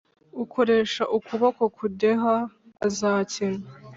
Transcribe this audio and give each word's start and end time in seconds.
Ukoresha 0.43 1.03
ukuboko 1.17 1.63
kudeha 1.77 2.35
azakena 2.87 3.65